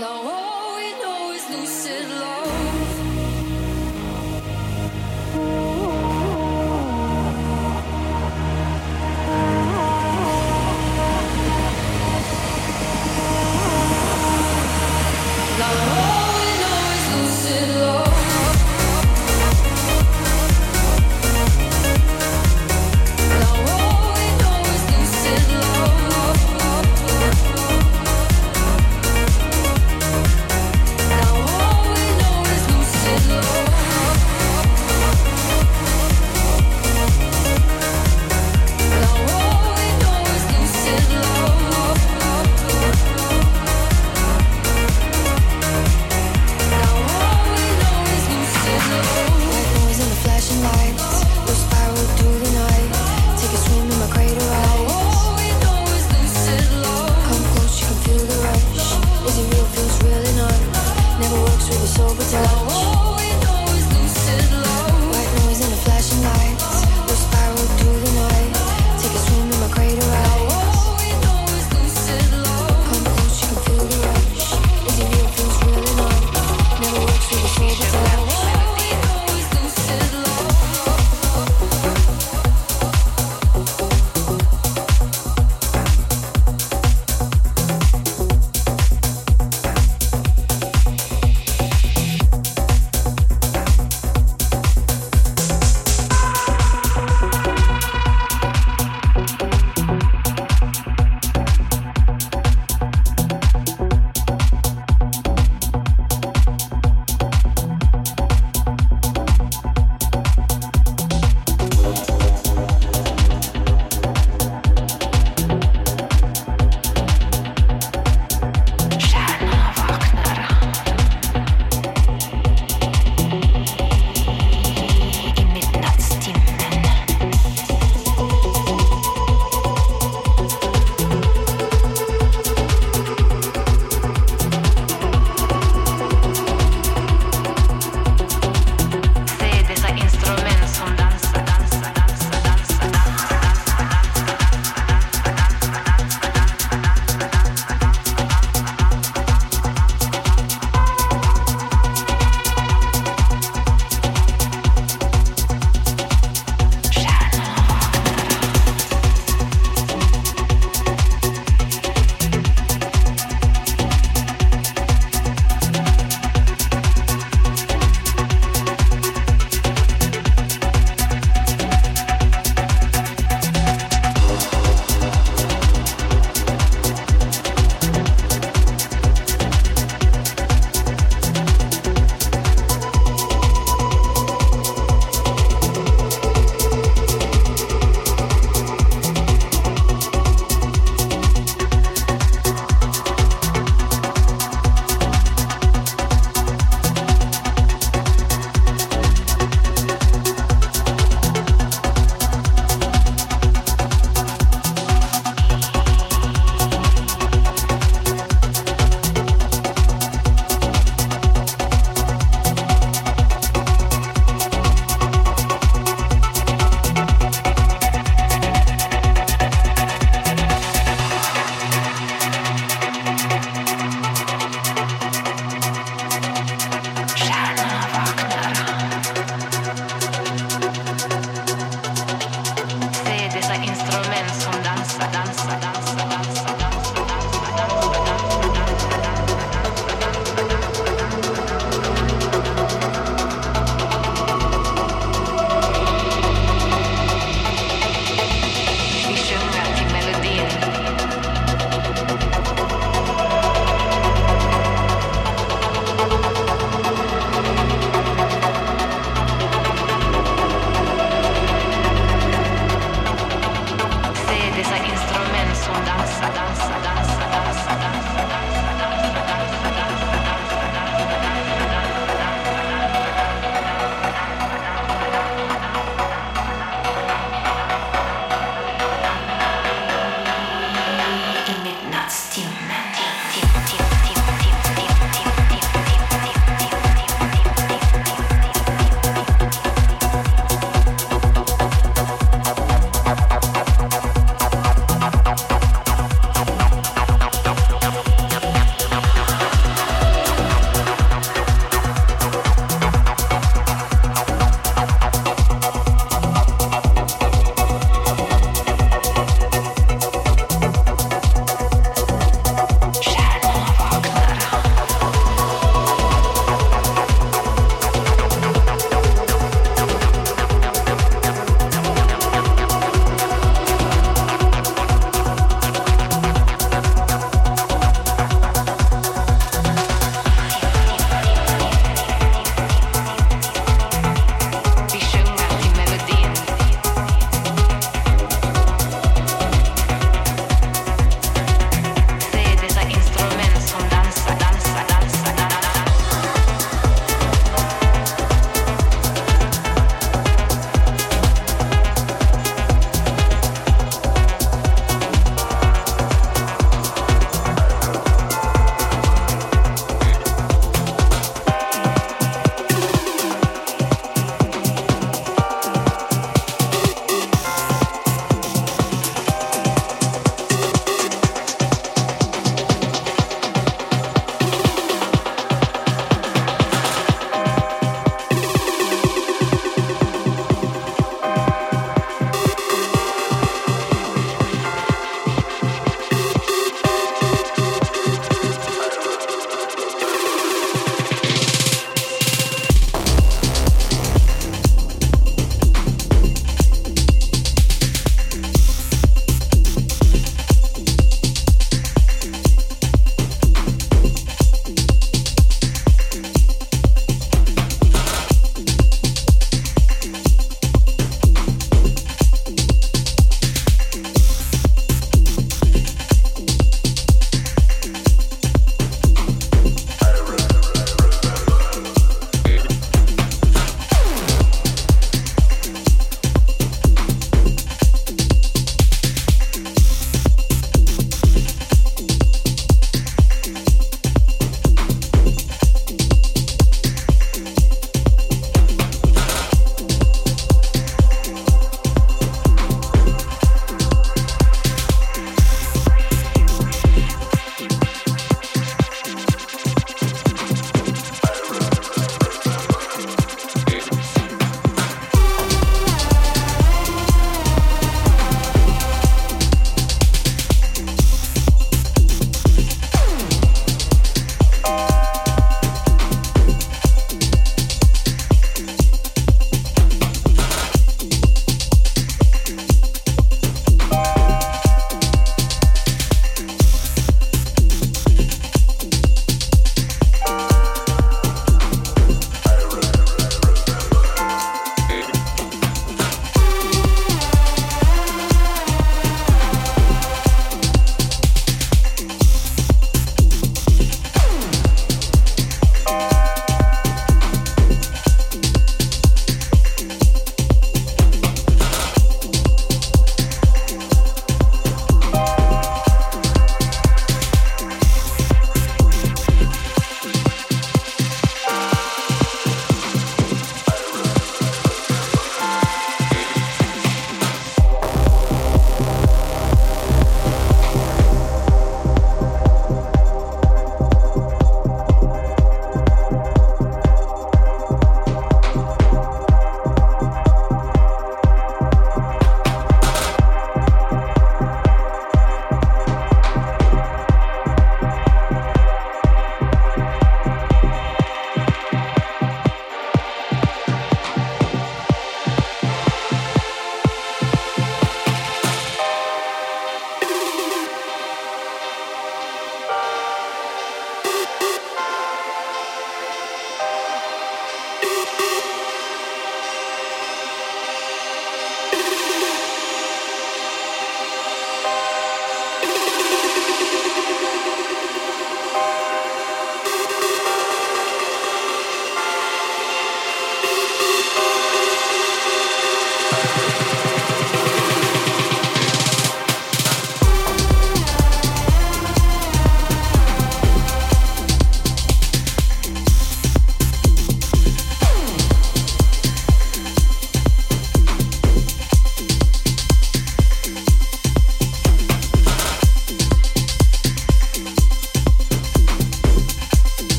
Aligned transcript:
No. 0.00 0.49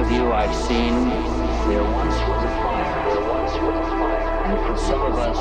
of 0.00 0.10
you 0.10 0.32
I've 0.32 0.54
seen, 0.54 1.10
there 1.68 1.84
once 1.84 2.14
was 2.14 2.44
a 2.44 2.52
fire, 2.62 3.04
there 3.10 3.20
once 3.20 3.52
was 3.52 3.76
a 3.76 3.90
fire. 4.00 4.44
And 4.46 4.58
for 4.66 4.76
some 4.82 5.02
of 5.02 5.18
us, 5.18 5.36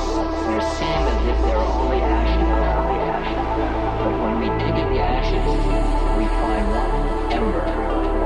there 0.47 0.62
seem 0.76 0.99
as 1.07 1.28
if 1.28 1.38
there 1.45 1.55
are 1.55 1.82
only 1.82 2.01
ashes, 2.01 2.43
only 2.43 2.99
ashes. 3.07 4.03
But 4.03 4.14
when 4.22 4.39
we 4.39 4.47
dig 4.60 4.76
in 4.78 4.93
the 4.93 4.99
ashes, 4.99 5.47
we 6.18 6.26
find 6.28 6.68
one 6.76 7.32
ember. 7.32 8.18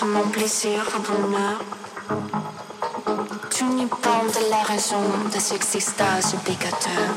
Danser 0.00 0.06
mon 0.06 0.28
plaisir 0.30 0.84
bonheur. 1.06 1.60
Tu 3.50 3.64
n'y 3.64 3.86
pas 3.86 4.22
de 4.26 4.50
la 4.50 4.62
raison 4.62 5.02
de 5.32 5.38
cet 5.38 5.74
extase 5.74 6.34
obligateur. 6.34 7.14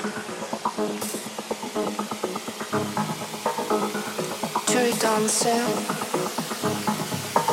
Tu 4.67 4.77
es 4.77 4.93
danseur. 4.93 5.67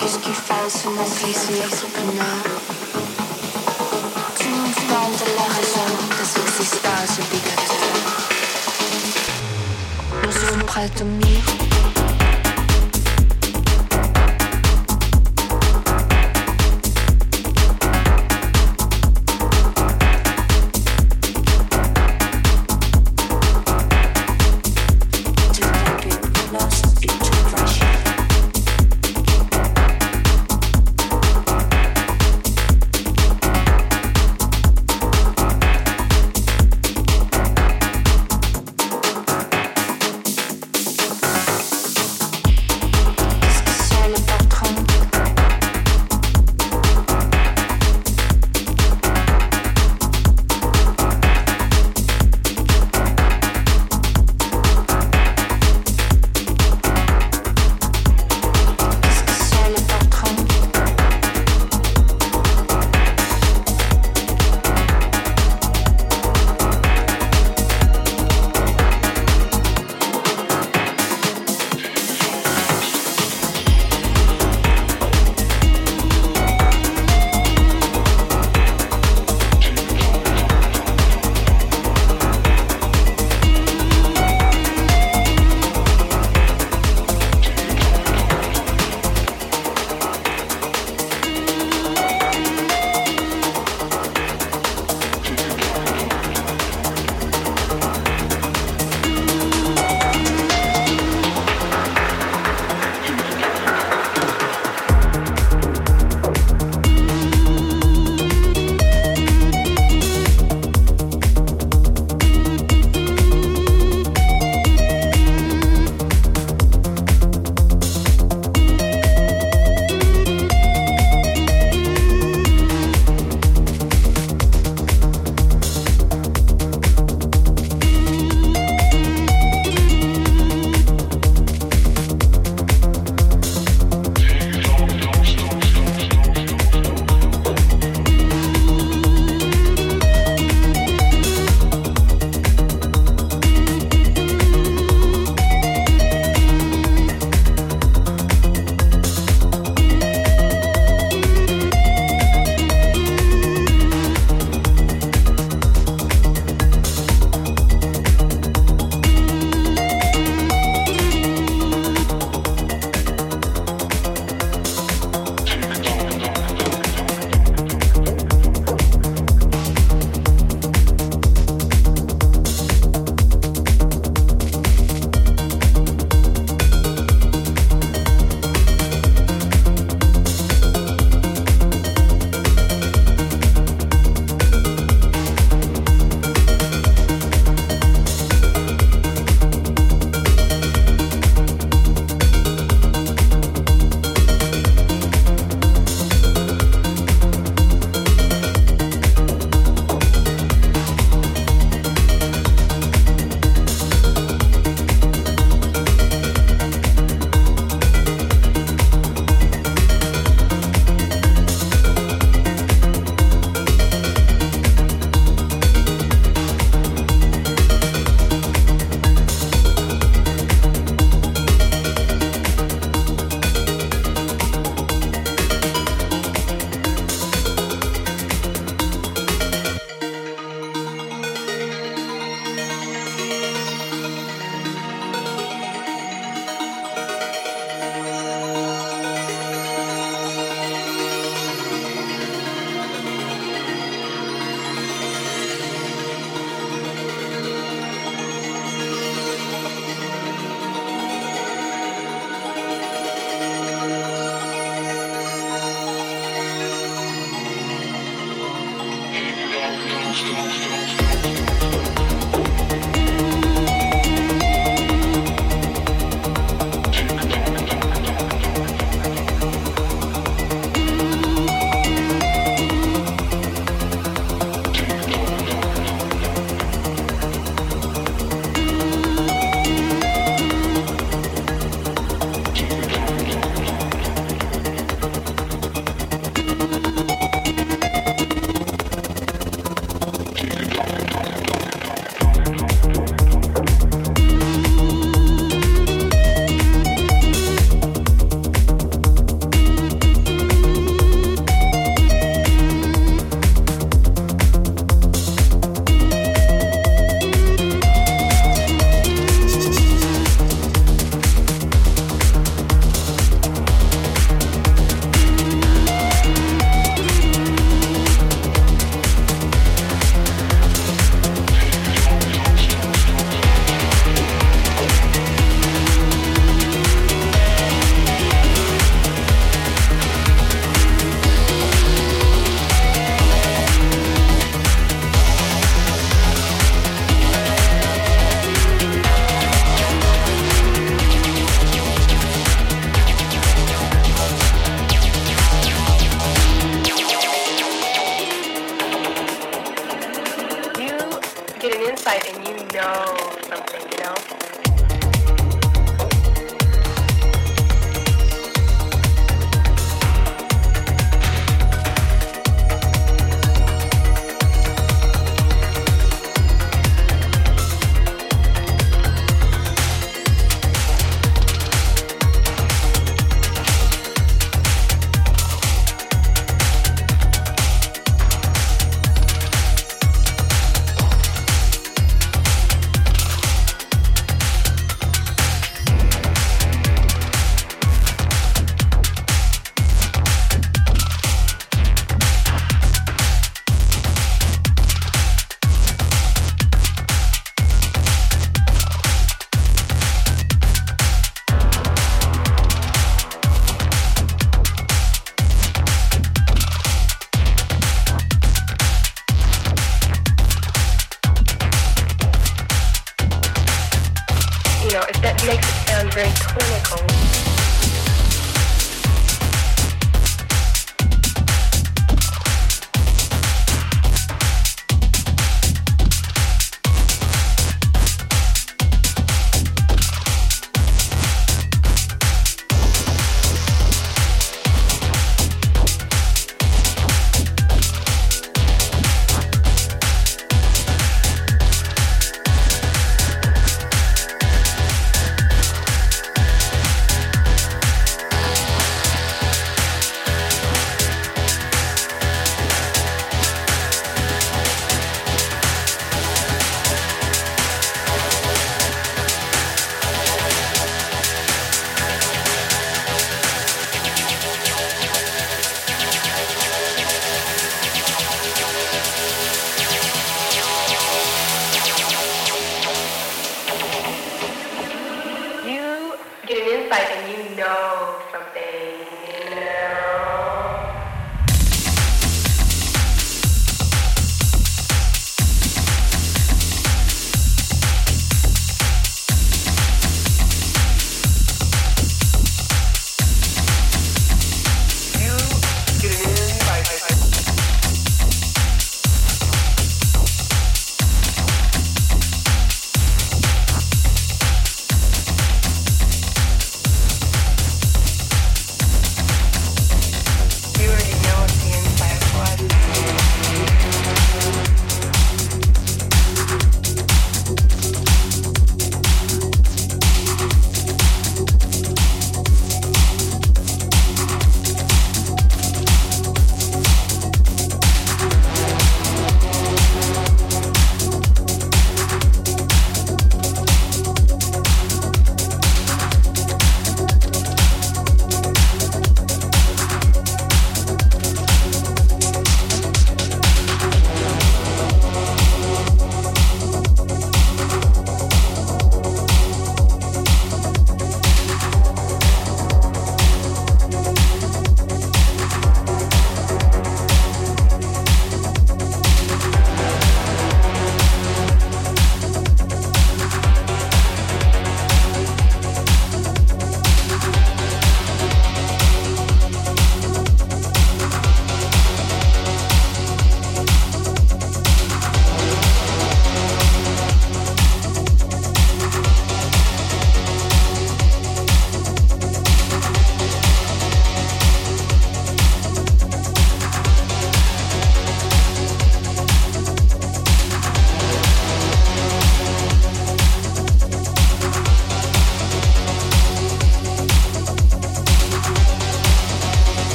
Qu'est-ce 0.00 0.18
qui 0.18 0.32
fait 0.32 0.88
mon 0.88 1.04
plaisir 1.04 1.68
bonheur? 1.94 2.44
Tu 4.38 4.48
n'y 4.48 4.72
pas 4.88 5.08
de 5.20 5.28
la 5.36 5.46
raison 5.56 5.88
de 6.18 6.24
cet 6.24 6.60
extase 6.60 7.18
obligateur. 7.24 7.96
Nous 10.24 10.32
sommes 10.32 10.64
prêts 10.64 10.90
de 10.98 11.04
mire. 11.04 11.63